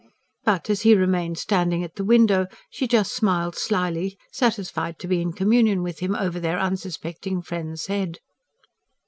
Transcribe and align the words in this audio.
But, 0.43 0.67
as 0.71 0.81
he 0.81 0.95
remained 0.95 1.37
standing 1.37 1.83
at 1.83 1.93
the 1.95 2.03
window, 2.03 2.47
she 2.71 2.87
just 2.87 3.13
smiled 3.13 3.55
slyly, 3.55 4.17
satisfied 4.31 4.97
to 4.97 5.07
be 5.07 5.21
in 5.21 5.31
communion 5.31 5.83
with 5.83 5.99
him 5.99 6.15
over 6.15 6.39
their 6.39 6.57
unsuspecting 6.59 7.43
friend's 7.43 7.85
head. 7.85 8.17